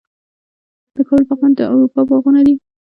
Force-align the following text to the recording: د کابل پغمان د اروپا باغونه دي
د 0.95 0.97
کابل 1.07 1.23
پغمان 1.29 1.51
د 1.55 1.59
اروپا 1.73 2.01
باغونه 2.09 2.41
دي 2.47 2.55